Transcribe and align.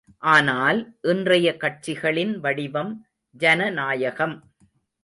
ஆனால், 0.17 0.79
இன்றைய 1.01 1.57
கட்சிகளின் 1.59 2.39
வடிவம் 2.39 3.05
ஜனநாயகம். 3.31 4.43